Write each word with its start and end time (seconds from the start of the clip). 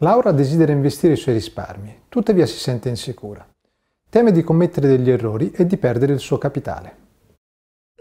Laura 0.00 0.30
desidera 0.30 0.70
investire 0.70 1.14
i 1.14 1.16
suoi 1.16 1.34
risparmi, 1.34 2.02
tuttavia 2.08 2.46
si 2.46 2.56
sente 2.56 2.88
insicura. 2.88 3.44
Teme 4.08 4.30
di 4.30 4.44
commettere 4.44 4.86
degli 4.86 5.10
errori 5.10 5.50
e 5.50 5.66
di 5.66 5.76
perdere 5.76 6.12
il 6.12 6.20
suo 6.20 6.38
capitale. 6.38 6.96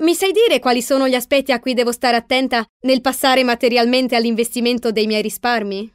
Mi 0.01 0.13
sai 0.13 0.31
dire 0.31 0.59
quali 0.59 0.83
sono 0.83 1.07
gli 1.07 1.15
aspetti 1.15 1.51
a 1.51 1.59
cui 1.59 1.73
devo 1.73 1.91
stare 1.91 2.15
attenta 2.15 2.63
nel 2.81 3.01
passare 3.01 3.43
materialmente 3.43 4.15
all'investimento 4.15 4.91
dei 4.91 5.07
miei 5.07 5.23
risparmi? 5.23 5.91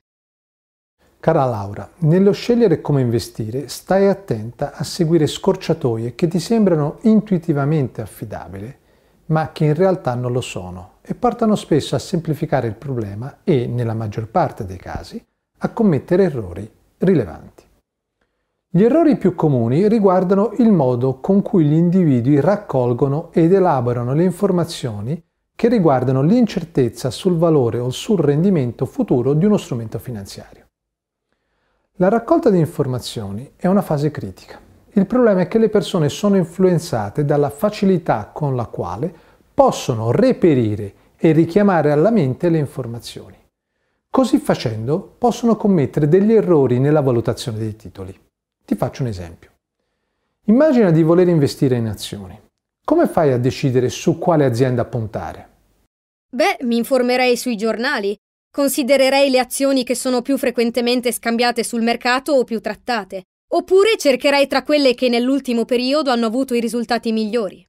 Cara 1.21 1.45
Laura, 1.45 1.89
nello 1.99 2.33
scegliere 2.33 2.81
come 2.81 3.01
investire, 3.01 3.69
stai 3.69 4.09
attenta 4.09 4.73
a 4.75 4.83
seguire 4.83 5.29
scorciatoie 5.29 6.17
che 6.17 6.27
ti 6.27 6.41
sembrano 6.41 6.99
intuitivamente 7.03 8.01
affidabili, 8.01 8.77
ma 9.27 9.53
che 9.53 9.67
in 9.67 9.75
realtà 9.75 10.17
non 10.17 10.33
lo 10.33 10.41
sono 10.41 10.95
e 11.01 11.15
portano 11.15 11.55
spesso 11.55 11.95
a 11.95 12.01
semplificare 12.01 12.67
il 12.67 12.75
problema 12.75 13.39
e, 13.45 13.69
nella 13.69 13.95
maggior 13.95 14.27
parte 14.27 14.67
dei 14.67 14.79
casi, 14.79 15.25
a 15.65 15.69
commettere 15.71 16.25
errori 16.25 16.69
rilevanti. 16.99 17.63
Gli 18.69 18.83
errori 18.83 19.17
più 19.17 19.35
comuni 19.35 19.87
riguardano 19.87 20.53
il 20.59 20.73
modo 20.73 21.21
con 21.21 21.43
cui 21.43 21.67
gli 21.67 21.75
individui 21.75 22.41
raccolgono 22.41 23.31
ed 23.33 23.53
elaborano 23.53 24.15
le 24.15 24.25
informazioni 24.25 25.23
che 25.55 25.69
riguardano 25.69 26.23
l'incertezza 26.23 27.11
sul 27.11 27.37
valore 27.37 27.79
o 27.79 27.91
sul 27.91 28.19
rendimento 28.19 28.87
futuro 28.87 29.35
di 29.35 29.45
uno 29.45 29.57
strumento 29.57 29.99
finanziario. 29.99 30.67
La 31.97 32.09
raccolta 32.09 32.51
di 32.51 32.59
informazioni 32.59 33.53
è 33.55 33.67
una 33.67 33.83
fase 33.83 34.11
critica. 34.11 34.59
Il 34.95 35.07
problema 35.07 35.43
è 35.43 35.49
che 35.49 35.59
le 35.59 35.69
persone 35.69 36.09
sono 36.09 36.37
influenzate 36.37 37.25
dalla 37.25 37.51
facilità 37.51 38.31
con 38.33 38.57
la 38.57 38.67
quale 38.67 39.15
possono 39.55 40.11
reperire 40.11 40.95
e 41.17 41.31
richiamare 41.31 41.93
alla 41.93 42.11
mente 42.11 42.49
le 42.49 42.59
informazioni. 42.59 43.37
Così 44.13 44.39
facendo 44.39 45.17
possono 45.19 45.57
commettere 45.57 46.07
degli 46.07 46.33
errori 46.33 46.79
nella 46.79 47.01
valutazione 47.01 47.59
dei 47.59 47.75
titoli. 47.75 48.17
Ti 48.65 48.77
faccio 48.77 49.03
un 49.03 49.09
esempio. 49.09 49.51
Immagina 50.45 50.91
di 50.91 51.03
voler 51.03 51.29
investire 51.29 51.77
in 51.77 51.87
azioni. 51.87 52.39
Come 52.85 53.09
fai 53.09 53.33
a 53.33 53.39
decidere 53.39 53.89
su 53.89 54.19
quale 54.19 54.45
azienda 54.45 54.85
puntare? 54.85 55.49
Beh, 56.29 56.59
mi 56.63 56.77
informerei 56.77 57.37
sui 57.37 57.57
giornali, 57.57 58.17
Considererei 58.55 59.31
le 59.31 59.39
azioni 59.39 59.83
che 59.83 59.95
sono 59.95 60.21
più 60.21 60.37
frequentemente 60.37 61.11
scambiate 61.11 61.65
sul 61.65 61.81
mercato 61.81 62.33
o 62.33 62.45
più 62.45 62.61
trattate, 62.61 63.23
oppure 63.55 63.97
cercherei 63.97 64.47
tra 64.47 64.63
quelle 64.63 64.93
che 64.93 65.09
nell'ultimo 65.09 65.65
periodo 65.65 66.11
hanno 66.11 66.27
avuto 66.27 66.53
i 66.53 66.61
risultati 66.61 67.13
migliori. 67.13 67.67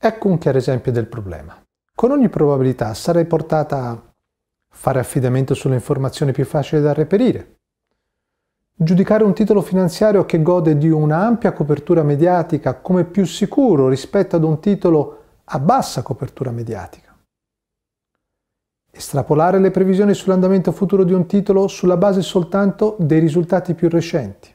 Ecco 0.00 0.28
un 0.28 0.38
chiaro 0.38 0.56
esempio 0.56 0.92
del 0.92 1.08
problema. 1.08 1.62
Con 1.94 2.10
ogni 2.10 2.30
probabilità 2.30 2.94
sarei 2.94 3.26
portata 3.26 3.90
a 3.90 4.02
fare 4.70 5.00
affidamento 5.00 5.54
sulle 5.54 5.74
informazioni 5.74 6.32
più 6.32 6.44
facili 6.44 6.80
da 6.82 6.92
reperire, 6.92 7.56
giudicare 8.80 9.24
un 9.24 9.34
titolo 9.34 9.60
finanziario 9.60 10.24
che 10.24 10.40
gode 10.40 10.78
di 10.78 10.88
una 10.88 11.24
ampia 11.24 11.52
copertura 11.52 12.04
mediatica 12.04 12.74
come 12.74 13.04
più 13.04 13.26
sicuro 13.26 13.88
rispetto 13.88 14.36
ad 14.36 14.44
un 14.44 14.60
titolo 14.60 15.22
a 15.44 15.58
bassa 15.58 16.02
copertura 16.02 16.52
mediatica. 16.52 17.16
Estrapolare 18.90 19.58
le 19.58 19.70
previsioni 19.70 20.14
sull'andamento 20.14 20.72
futuro 20.72 21.04
di 21.04 21.12
un 21.12 21.26
titolo 21.26 21.66
sulla 21.66 21.96
base 21.96 22.22
soltanto 22.22 22.96
dei 22.98 23.18
risultati 23.18 23.74
più 23.74 23.88
recenti. 23.88 24.54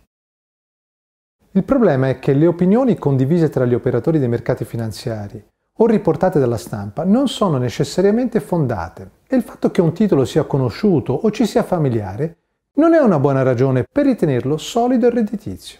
Il 1.51 1.63
problema 1.63 2.09
è 2.09 2.19
che 2.19 2.33
le 2.33 2.47
opinioni 2.47 2.97
condivise 2.97 3.49
tra 3.49 3.65
gli 3.65 3.73
operatori 3.73 4.19
dei 4.19 4.27
mercati 4.27 4.65
finanziari 4.65 5.45
o 5.77 5.85
riportate 5.85 6.39
dalla 6.39 6.57
stampa 6.57 7.03
non 7.03 7.27
sono 7.27 7.57
necessariamente 7.57 8.39
fondate 8.39 9.09
e 9.33 9.37
il 9.37 9.41
fatto 9.41 9.71
che 9.71 9.81
un 9.81 9.93
titolo 9.93 10.25
sia 10.25 10.43
conosciuto 10.43 11.11
o 11.13 11.31
ci 11.31 11.47
sia 11.47 11.63
familiare 11.63 12.37
non 12.75 12.93
è 12.93 12.99
una 12.99 13.17
buona 13.17 13.41
ragione 13.41 13.83
per 13.91 14.05
ritenerlo 14.05 14.57
solido 14.57 15.07
e 15.07 15.09
redditizio. 15.09 15.79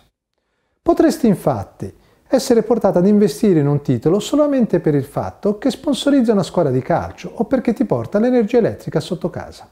Potresti 0.81 1.27
infatti 1.27 1.93
essere 2.27 2.63
portata 2.63 2.97
ad 2.97 3.05
investire 3.05 3.59
in 3.59 3.67
un 3.67 3.81
titolo 3.81 4.19
solamente 4.19 4.79
per 4.79 4.95
il 4.95 5.03
fatto 5.03 5.59
che 5.59 5.69
sponsorizza 5.69 6.31
una 6.31 6.41
squadra 6.41 6.71
di 6.71 6.81
calcio 6.81 7.31
o 7.35 7.45
perché 7.45 7.73
ti 7.73 7.85
porta 7.85 8.17
l'energia 8.17 8.57
elettrica 8.57 8.99
sotto 8.99 9.29
casa. 9.29 9.69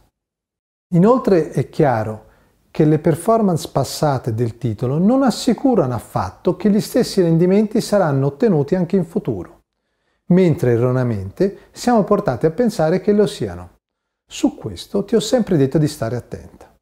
Inoltre 0.89 1.49
è 1.49 1.69
chiaro 1.69 2.25
che 2.69 2.85
le 2.85 2.99
performance 2.99 3.67
passate 3.71 4.35
del 4.35 4.59
titolo 4.59 4.99
non 4.99 5.23
assicurano 5.23 5.95
affatto 5.95 6.55
che 6.55 6.69
gli 6.69 6.79
stessi 6.79 7.21
rendimenti 7.21 7.81
saranno 7.81 8.27
ottenuti 8.27 8.75
anche 8.75 8.95
in 8.95 9.05
futuro, 9.05 9.61
mentre 10.27 10.73
erroneamente 10.73 11.57
siamo 11.71 12.03
portati 12.03 12.45
a 12.45 12.51
pensare 12.51 13.01
che 13.01 13.11
lo 13.11 13.25
siano. 13.25 13.79
Su 14.33 14.55
questo 14.55 15.03
ti 15.03 15.13
ho 15.13 15.19
sempre 15.19 15.57
detto 15.57 15.77
di 15.77 15.89
stare 15.89 16.15
attenta. 16.15 16.73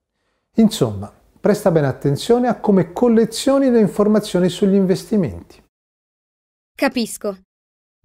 Insomma, 0.57 1.11
presta 1.39 1.71
bene 1.71 1.87
attenzione 1.87 2.47
a 2.47 2.59
come 2.59 2.93
collezioni 2.93 3.71
le 3.71 3.79
informazioni 3.79 4.49
sugli 4.49 4.75
investimenti. 4.75 5.59
Capisco. 6.75 7.39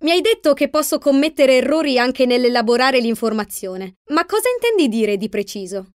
Mi 0.01 0.13
hai 0.13 0.23
detto 0.23 0.55
che 0.55 0.71
posso 0.71 0.99
commettere 0.99 1.59
errori 1.59 1.99
anche 1.99 2.25
nell'elaborare 2.25 3.01
l'informazione, 3.01 3.97
ma 4.13 4.25
cosa 4.25 4.49
intendi 4.49 4.89
dire 4.89 5.19
di 5.19 5.29
preciso? 5.29 5.89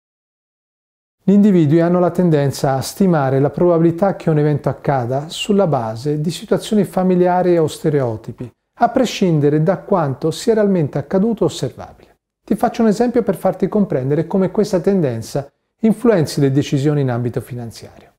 Gli 1.22 1.30
individui 1.30 1.80
hanno 1.80 2.00
la 2.00 2.10
tendenza 2.10 2.74
a 2.74 2.80
stimare 2.80 3.38
la 3.38 3.50
probabilità 3.50 4.16
che 4.16 4.28
un 4.28 4.40
evento 4.40 4.68
accada 4.68 5.28
sulla 5.28 5.68
base 5.68 6.20
di 6.20 6.32
situazioni 6.32 6.82
familiari 6.82 7.56
o 7.58 7.68
stereotipi, 7.68 8.50
a 8.80 8.88
prescindere 8.88 9.62
da 9.62 9.78
quanto 9.78 10.32
sia 10.32 10.54
realmente 10.54 10.98
accaduto 10.98 11.44
o 11.44 11.46
osservabile. 11.46 12.05
Ti 12.46 12.54
faccio 12.54 12.82
un 12.82 12.86
esempio 12.86 13.24
per 13.24 13.34
farti 13.34 13.66
comprendere 13.66 14.28
come 14.28 14.52
questa 14.52 14.78
tendenza 14.78 15.50
influenzi 15.80 16.40
le 16.40 16.52
decisioni 16.52 17.00
in 17.00 17.10
ambito 17.10 17.40
finanziario. 17.40 18.12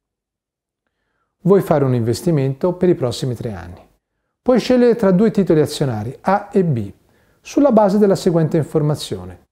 Vuoi 1.43 1.61
fare 1.61 1.85
un 1.85 1.95
investimento 1.95 2.73
per 2.73 2.89
i 2.89 2.95
prossimi 2.95 3.35
tre 3.35 3.53
anni. 3.53 3.79
Puoi 4.41 4.59
scegliere 4.59 4.97
tra 4.97 5.11
due 5.11 5.31
titoli 5.31 5.61
azionari, 5.61 6.13
A 6.19 6.49
e 6.51 6.65
B, 6.65 6.91
sulla 7.39 7.71
base 7.71 7.97
della 7.97 8.17
seguente 8.17 8.57
informazione. 8.57 9.45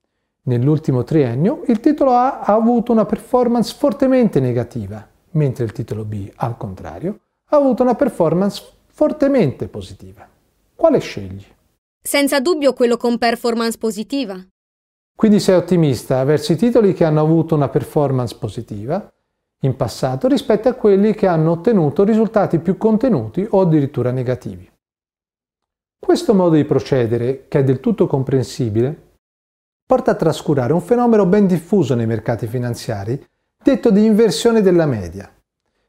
Nell'ultimo 0.43 1.05
triennio 1.05 1.61
il 1.67 1.79
titolo 1.79 2.11
A 2.11 2.41
ha 2.41 2.53
avuto 2.53 2.91
una 2.91 3.05
performance 3.05 3.73
fortemente 3.77 4.41
negativa, 4.41 5.07
mentre 5.31 5.63
il 5.63 5.71
titolo 5.71 6.03
B, 6.03 6.29
al 6.35 6.57
contrario, 6.57 7.19
ha 7.45 7.55
avuto 7.55 7.81
una 7.81 7.95
performance 7.95 8.61
fortemente 8.87 9.69
positiva. 9.69 10.27
Quale 10.75 10.99
scegli? 10.99 11.45
Senza 12.01 12.41
dubbio 12.41 12.73
quello 12.73 12.97
con 12.97 13.17
performance 13.17 13.77
positiva. 13.77 14.45
Quindi 15.15 15.39
sei 15.39 15.55
ottimista 15.55 16.23
verso 16.25 16.51
i 16.51 16.57
titoli 16.57 16.93
che 16.93 17.05
hanno 17.05 17.21
avuto 17.21 17.55
una 17.55 17.69
performance 17.69 18.35
positiva 18.37 19.09
in 19.61 19.75
passato 19.75 20.27
rispetto 20.27 20.67
a 20.67 20.73
quelli 20.73 21.13
che 21.13 21.25
hanno 21.25 21.51
ottenuto 21.51 22.03
risultati 22.03 22.59
più 22.59 22.77
contenuti 22.77 23.47
o 23.49 23.61
addirittura 23.61 24.11
negativi. 24.11 24.69
Questo 25.97 26.33
modo 26.33 26.55
di 26.55 26.65
procedere, 26.65 27.47
che 27.47 27.59
è 27.59 27.63
del 27.63 27.79
tutto 27.79 28.07
comprensibile, 28.07 29.13
porta 29.85 30.11
a 30.11 30.15
trascurare 30.15 30.73
un 30.73 30.81
fenomeno 30.81 31.25
ben 31.25 31.47
diffuso 31.47 31.95
nei 31.95 32.05
mercati 32.05 32.45
finanziari, 32.45 33.25
detto 33.63 33.89
di 33.89 34.05
inversione 34.05 34.61
della 34.61 34.85
media, 34.85 35.33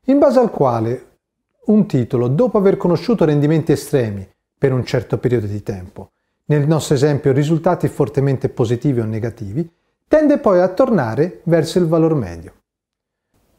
in 0.04 0.18
base 0.18 0.38
al 0.38 0.50
quale 0.50 1.18
un 1.66 1.86
titolo, 1.86 2.28
dopo 2.28 2.58
aver 2.58 2.76
conosciuto 2.76 3.24
rendimenti 3.24 3.72
estremi 3.72 4.26
per 4.56 4.72
un 4.72 4.84
certo 4.84 5.18
periodo 5.18 5.46
di 5.46 5.62
tempo, 5.62 6.12
nel 6.46 6.66
nostro 6.66 6.94
esempio 6.94 7.32
risultati 7.32 7.88
fortemente 7.88 8.48
positivi 8.48 9.00
o 9.00 9.04
negativi, 9.04 9.68
tende 10.08 10.38
poi 10.38 10.60
a 10.60 10.68
tornare 10.68 11.40
verso 11.44 11.78
il 11.78 11.86
valor 11.86 12.14
medio. 12.14 12.52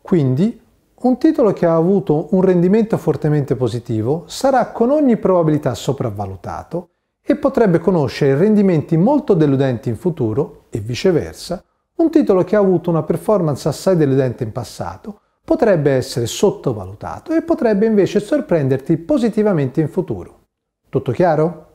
Quindi 0.02 0.62
un 1.00 1.18
titolo 1.18 1.54
che 1.54 1.66
ha 1.66 1.76
avuto 1.76 2.30
un 2.32 2.42
rendimento 2.42 2.98
fortemente 2.98 3.56
positivo 3.56 4.24
sarà 4.28 4.72
con 4.72 4.90
ogni 4.90 5.18
probabilità 5.18 5.76
sopravvalutato 5.76 6.90
e 7.22 7.36
potrebbe 7.36 7.80
conoscere 7.80 8.38
rendimenti 8.38 8.96
molto 8.96 9.34
deludenti 9.34 9.90
in 9.90 9.98
futuro 9.98 10.66
e 10.70 10.80
viceversa, 10.80 11.62
un 11.96 12.10
titolo 12.10 12.44
che 12.44 12.56
ha 12.56 12.60
avuto 12.60 12.90
una 12.90 13.04
performance 13.04 13.68
assai 13.68 13.98
deludente 13.98 14.44
in 14.44 14.52
passato 14.52 15.20
potrebbe 15.44 15.92
essere 15.92 16.26
sottovalutato 16.26 17.34
e 17.34 17.42
potrebbe 17.42 17.86
invece 17.86 18.20
sorprenderti 18.20 18.98
positivamente 18.98 19.82
in 19.82 19.90
futuro. 19.90 20.46
Tutto 20.90 21.12
chiaro? 21.12 21.67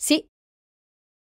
Sì. 0.00 0.24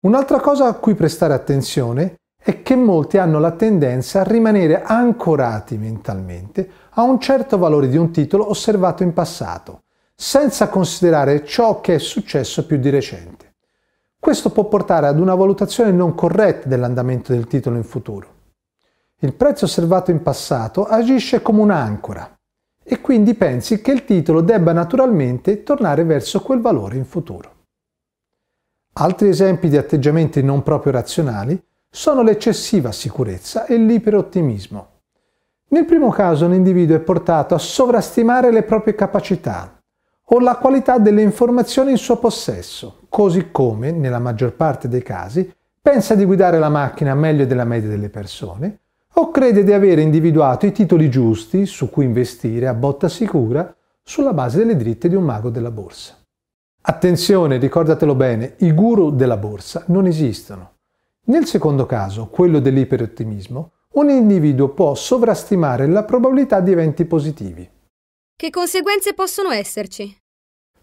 Un'altra 0.06 0.40
cosa 0.40 0.66
a 0.66 0.72
cui 0.72 0.94
prestare 0.94 1.34
attenzione 1.34 2.20
è 2.34 2.62
che 2.62 2.76
molti 2.76 3.18
hanno 3.18 3.38
la 3.38 3.50
tendenza 3.50 4.20
a 4.20 4.24
rimanere 4.24 4.82
ancorati 4.82 5.76
mentalmente 5.76 6.70
a 6.92 7.02
un 7.02 7.20
certo 7.20 7.58
valore 7.58 7.88
di 7.88 7.98
un 7.98 8.10
titolo 8.10 8.48
osservato 8.48 9.02
in 9.02 9.12
passato, 9.12 9.82
senza 10.14 10.70
considerare 10.70 11.44
ciò 11.44 11.82
che 11.82 11.96
è 11.96 11.98
successo 11.98 12.64
più 12.64 12.78
di 12.78 12.88
recente. 12.88 13.56
Questo 14.18 14.48
può 14.48 14.64
portare 14.64 15.08
ad 15.08 15.20
una 15.20 15.34
valutazione 15.34 15.90
non 15.90 16.14
corretta 16.14 16.66
dell'andamento 16.66 17.32
del 17.32 17.46
titolo 17.46 17.76
in 17.76 17.84
futuro. 17.84 18.28
Il 19.18 19.34
prezzo 19.34 19.66
osservato 19.66 20.10
in 20.10 20.22
passato 20.22 20.86
agisce 20.86 21.42
come 21.42 21.60
un'ancora 21.60 22.34
e 22.82 23.00
quindi 23.02 23.34
pensi 23.34 23.82
che 23.82 23.92
il 23.92 24.06
titolo 24.06 24.40
debba 24.40 24.72
naturalmente 24.72 25.62
tornare 25.62 26.04
verso 26.04 26.40
quel 26.40 26.60
valore 26.62 26.96
in 26.96 27.04
futuro. 27.04 27.53
Altri 28.96 29.28
esempi 29.28 29.68
di 29.68 29.76
atteggiamenti 29.76 30.40
non 30.40 30.62
proprio 30.62 30.92
razionali 30.92 31.60
sono 31.90 32.22
l'eccessiva 32.22 32.92
sicurezza 32.92 33.66
e 33.66 33.76
l'iperottimismo. 33.76 34.88
Nel 35.70 35.84
primo 35.84 36.10
caso 36.10 36.46
un 36.46 36.54
individuo 36.54 36.94
è 36.94 37.00
portato 37.00 37.56
a 37.56 37.58
sovrastimare 37.58 38.52
le 38.52 38.62
proprie 38.62 38.94
capacità 38.94 39.82
o 40.26 40.38
la 40.38 40.56
qualità 40.58 40.98
delle 40.98 41.22
informazioni 41.22 41.90
in 41.90 41.96
suo 41.96 42.18
possesso, 42.18 43.00
così 43.08 43.50
come, 43.50 43.90
nella 43.90 44.20
maggior 44.20 44.54
parte 44.54 44.86
dei 44.86 45.02
casi, 45.02 45.52
pensa 45.82 46.14
di 46.14 46.24
guidare 46.24 46.60
la 46.60 46.68
macchina 46.68 47.16
meglio 47.16 47.46
della 47.46 47.64
media 47.64 47.88
delle 47.88 48.10
persone 48.10 48.78
o 49.14 49.32
crede 49.32 49.64
di 49.64 49.72
aver 49.72 49.98
individuato 49.98 50.66
i 50.66 50.72
titoli 50.72 51.10
giusti 51.10 51.66
su 51.66 51.90
cui 51.90 52.04
investire 52.04 52.68
a 52.68 52.74
botta 52.74 53.08
sicura 53.08 53.74
sulla 54.04 54.32
base 54.32 54.58
delle 54.58 54.76
dritte 54.76 55.08
di 55.08 55.16
un 55.16 55.24
mago 55.24 55.50
della 55.50 55.72
borsa. 55.72 56.14
Attenzione, 56.86 57.56
ricordatelo 57.56 58.14
bene, 58.14 58.56
i 58.58 58.74
guru 58.74 59.10
della 59.10 59.38
borsa 59.38 59.84
non 59.86 60.04
esistono. 60.04 60.72
Nel 61.28 61.46
secondo 61.46 61.86
caso, 61.86 62.26
quello 62.26 62.58
dell'iperottimismo, 62.58 63.70
un 63.92 64.10
individuo 64.10 64.68
può 64.68 64.94
sovrastimare 64.94 65.86
la 65.86 66.04
probabilità 66.04 66.60
di 66.60 66.72
eventi 66.72 67.06
positivi. 67.06 67.66
Che 68.36 68.50
conseguenze 68.50 69.14
possono 69.14 69.48
esserci? 69.48 70.14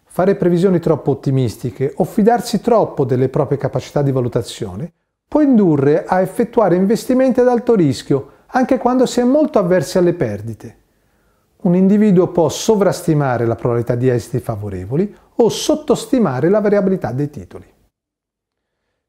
Fare 0.03 0.33
previsioni 0.33 0.79
troppo 0.79 1.11
ottimistiche 1.11 1.93
o 1.97 2.03
fidarsi 2.03 2.61
troppo 2.61 3.05
delle 3.05 3.29
proprie 3.29 3.59
capacità 3.59 4.01
di 4.01 4.11
valutazione 4.11 4.91
può 5.27 5.41
indurre 5.41 6.05
a 6.05 6.21
effettuare 6.21 6.75
investimenti 6.75 7.41
ad 7.41 7.47
alto 7.47 7.75
rischio 7.75 8.31
anche 8.47 8.79
quando 8.79 9.05
si 9.05 9.19
è 9.19 9.23
molto 9.23 9.59
avversi 9.59 9.99
alle 9.99 10.13
perdite. 10.13 10.79
Un 11.61 11.75
individuo 11.75 12.29
può 12.29 12.49
sovrastimare 12.49 13.45
la 13.45 13.53
probabilità 13.53 13.93
di 13.93 14.09
esiti 14.09 14.39
favorevoli 14.39 15.15
o 15.41 15.49
sottostimare 15.49 16.49
la 16.49 16.59
variabilità 16.59 17.11
dei 17.11 17.29
titoli. 17.29 17.65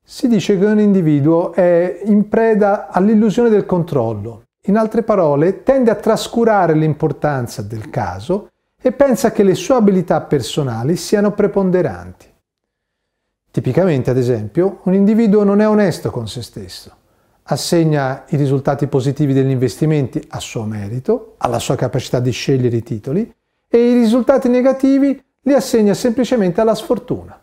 Si 0.05 0.29
dice 0.29 0.59
che 0.59 0.65
un 0.65 0.81
individuo 0.81 1.53
è 1.53 2.01
in 2.05 2.29
preda 2.29 2.89
all'illusione 2.89 3.49
del 3.49 3.67
controllo, 3.67 4.45
in 4.67 4.77
altre 4.77 5.03
parole 5.03 5.63
tende 5.63 5.91
a 5.91 5.97
trascurare 5.97 6.75
l'importanza 6.75 7.63
del 7.63 7.91
caso 7.91 8.51
e 8.81 8.93
pensa 8.93 9.31
che 9.31 9.43
le 9.43 9.55
sue 9.55 9.75
abilità 9.75 10.21
personali 10.23 10.97
siano 10.97 11.33
preponderanti. 11.33 12.27
Tipicamente, 13.51 14.11
ad 14.11 14.17
esempio, 14.17 14.81
un 14.85 14.95
individuo 14.95 15.45
non 15.45 15.61
è 15.61 15.69
onesto 15.69 16.11
con 16.11 16.27
se 16.27 16.43
stesso. 16.43 16.91
Assegna 17.45 18.25
i 18.29 18.37
risultati 18.37 18.87
positivi 18.87 19.33
degli 19.33 19.51
investimenti 19.51 20.25
a 20.31 20.41
suo 20.41 20.65
merito, 20.65 21.35
alla 21.39 21.59
sua 21.59 21.77
capacità 21.77 22.19
di 22.19 22.31
scegliere 22.31 22.77
i 22.77 22.83
titoli, 22.83 23.33
e 23.69 23.91
i 23.91 23.95
risultati 23.95 24.49
negativi 24.49 25.23
li 25.45 25.55
assegna 25.55 25.95
semplicemente 25.95 26.61
alla 26.61 26.75
sfortuna. 26.75 27.39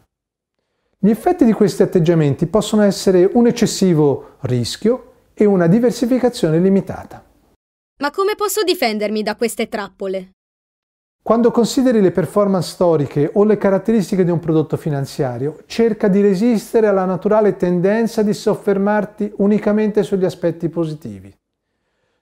Gli 0.97 1.09
effetti 1.09 1.45
di 1.45 1.53
questi 1.53 1.81
atteggiamenti 1.81 2.45
possono 2.47 2.81
essere 2.81 3.29
un 3.33 3.47
eccessivo 3.47 4.35
rischio 4.41 5.11
e 5.33 5.45
una 5.45 5.67
diversificazione 5.67 6.59
limitata. 6.59 7.23
Ma 7.97 8.11
come 8.11 8.35
posso 8.35 8.63
difendermi 8.63 9.23
da 9.23 9.35
queste 9.35 9.67
trappole? 9.67 10.31
Quando 11.21 11.51
consideri 11.51 12.01
le 12.01 12.11
performance 12.11 12.71
storiche 12.71 13.29
o 13.33 13.43
le 13.43 13.57
caratteristiche 13.57 14.23
di 14.23 14.31
un 14.31 14.39
prodotto 14.39 14.77
finanziario, 14.77 15.59
cerca 15.65 16.07
di 16.07 16.21
resistere 16.21 16.87
alla 16.87 17.05
naturale 17.05 17.57
tendenza 17.57 18.23
di 18.23 18.33
soffermarti 18.33 19.33
unicamente 19.37 20.03
sugli 20.03 20.25
aspetti 20.25 20.69
positivi. 20.69 21.33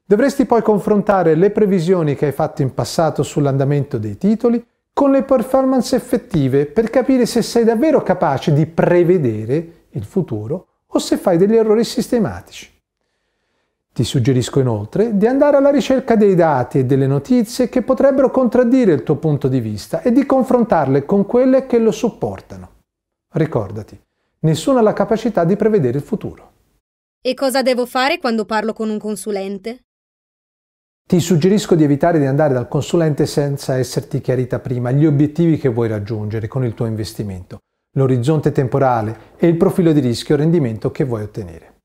Dovresti 0.03 0.45
poi 0.45 0.61
confrontare 0.61 1.35
le 1.35 1.51
previsioni 1.51 2.15
che 2.15 2.27
hai 2.27 2.31
fatto 2.31 2.63
in 2.63 2.73
passato 2.73 3.23
sull'andamento 3.23 3.97
dei 3.97 4.17
titoli 4.17 4.65
con 4.97 5.11
le 5.11 5.21
performance 5.21 5.95
effettive 5.95 6.65
per 6.65 6.89
capire 6.89 7.27
se 7.27 7.43
sei 7.43 7.63
davvero 7.63 8.01
capace 8.01 8.51
di 8.51 8.65
prevedere 8.65 9.85
il 9.89 10.03
futuro 10.03 10.69
o 10.87 10.97
se 10.97 11.17
fai 11.17 11.37
degli 11.37 11.55
errori 11.55 11.83
sistematici. 11.83 12.67
Ti 13.93 14.03
suggerisco 14.03 14.59
inoltre 14.59 15.15
di 15.15 15.27
andare 15.27 15.57
alla 15.57 15.69
ricerca 15.69 16.15
dei 16.15 16.33
dati 16.33 16.79
e 16.79 16.85
delle 16.85 17.05
notizie 17.05 17.69
che 17.69 17.83
potrebbero 17.83 18.31
contraddire 18.31 18.91
il 18.91 19.03
tuo 19.03 19.17
punto 19.17 19.47
di 19.47 19.59
vista 19.59 20.01
e 20.01 20.11
di 20.11 20.25
confrontarle 20.25 21.05
con 21.05 21.27
quelle 21.27 21.67
che 21.67 21.77
lo 21.77 21.91
supportano. 21.91 22.69
Ricordati, 23.33 24.01
nessuno 24.39 24.79
ha 24.79 24.81
la 24.81 24.93
capacità 24.93 25.43
di 25.43 25.55
prevedere 25.55 25.99
il 25.99 26.03
futuro. 26.03 26.51
E 27.21 27.35
cosa 27.35 27.61
devo 27.61 27.85
fare 27.85 28.17
quando 28.17 28.45
parlo 28.45 28.73
con 28.73 28.89
un 28.89 28.97
consulente? 28.97 29.86
Ti 31.07 31.21
suggerisco 31.21 31.75
di 31.75 31.85
evitare 31.85 32.19
di 32.19 32.25
andare 32.25 32.53
dal 32.53 32.67
consulente 32.67 33.25
senza 33.27 33.77
esserti 33.77 34.19
chiarita 34.19 34.59
prima 34.59 34.91
gli 34.91 35.05
obiettivi 35.05 35.57
che 35.57 35.69
vuoi 35.69 35.87
raggiungere 35.87 36.49
con 36.49 36.65
il 36.65 36.73
tuo 36.73 36.85
investimento, 36.85 37.59
l'orizzonte 37.93 38.51
temporale 38.51 39.17
e 39.37 39.47
il 39.47 39.55
profilo 39.55 39.93
di 39.93 40.01
rischio 40.01 40.35
o 40.35 40.37
rendimento 40.37 40.91
che 40.91 41.05
vuoi 41.05 41.21
ottenere. 41.21 41.75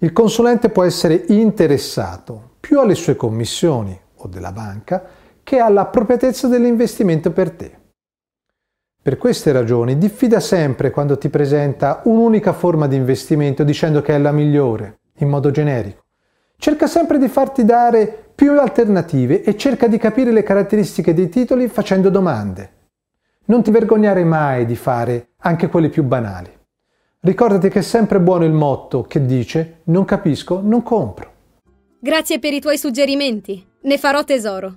Il 0.00 0.12
consulente 0.12 0.68
può 0.68 0.84
essere 0.84 1.24
interessato 1.28 2.56
più 2.60 2.78
alle 2.80 2.96
sue 2.96 3.16
commissioni 3.16 3.98
o 4.16 4.28
della 4.28 4.52
banca 4.52 5.04
che 5.42 5.58
all'appropriatezza 5.58 6.46
dell'investimento 6.46 7.32
per 7.32 7.52
te. 7.52 7.78
Per 9.00 9.16
queste 9.16 9.52
ragioni 9.52 9.96
diffida 9.96 10.38
sempre 10.38 10.90
quando 10.90 11.16
ti 11.16 11.30
presenta 11.30 12.02
un'unica 12.04 12.52
forma 12.52 12.86
di 12.86 12.96
investimento 12.96 13.64
dicendo 13.64 14.02
che 14.02 14.14
è 14.14 14.18
la 14.18 14.32
migliore, 14.32 14.98
in 15.20 15.30
modo 15.30 15.50
generico. 15.50 16.02
Cerca 16.58 16.86
sempre 16.86 17.16
di 17.16 17.28
farti 17.28 17.64
dare 17.64 18.29
più 18.40 18.58
alternative 18.58 19.42
e 19.42 19.54
cerca 19.54 19.86
di 19.86 19.98
capire 19.98 20.32
le 20.32 20.42
caratteristiche 20.42 21.12
dei 21.12 21.28
titoli 21.28 21.68
facendo 21.68 22.08
domande. 22.08 22.88
Non 23.48 23.62
ti 23.62 23.70
vergognare 23.70 24.24
mai 24.24 24.64
di 24.64 24.76
fare 24.76 25.32
anche 25.40 25.68
quelle 25.68 25.90
più 25.90 26.04
banali. 26.04 26.48
Ricordati 27.20 27.68
che 27.68 27.80
è 27.80 27.82
sempre 27.82 28.18
buono 28.18 28.46
il 28.46 28.52
motto 28.52 29.02
che 29.02 29.26
dice 29.26 29.80
non 29.84 30.06
capisco, 30.06 30.62
non 30.62 30.82
compro. 30.82 31.32
Grazie 31.98 32.38
per 32.38 32.54
i 32.54 32.60
tuoi 32.60 32.78
suggerimenti. 32.78 33.62
Ne 33.82 33.98
farò 33.98 34.24
tesoro. 34.24 34.74